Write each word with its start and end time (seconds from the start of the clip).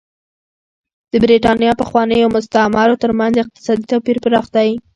د 1.11 1.13
برېټانیا 1.23 1.71
پخوانیو 1.81 2.33
مستعمرو 2.35 3.01
ترمنځ 3.03 3.33
اقتصادي 3.43 3.85
توپیر 3.91 4.17
پراخ 4.23 4.45
دی. 4.55 4.69